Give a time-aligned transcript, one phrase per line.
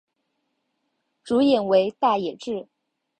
[1.23, 2.67] 主演为大野智。